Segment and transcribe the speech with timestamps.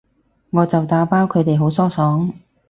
[0.49, 2.33] 我就打包，佢哋好疏爽